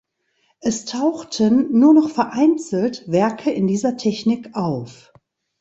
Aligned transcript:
Es 0.61 0.85
tauchten 0.85 1.77
nur 1.77 1.93
noch 1.93 2.09
vereinzelt 2.09 3.03
Werke 3.05 3.51
in 3.51 3.67
dieser 3.67 3.97
Technik 3.97 4.55
auf. 4.55 5.13